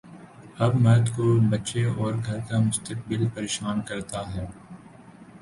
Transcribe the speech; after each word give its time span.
اب 0.59 0.75
مرد 0.75 1.09
کو 1.15 1.23
بچے 1.51 1.83
اور 1.85 2.13
گھر 2.25 2.39
کا 2.49 2.59
مستقبل 2.59 3.27
پریشان 3.35 3.81
کرتا 3.87 4.21
ہے۔ 4.35 4.47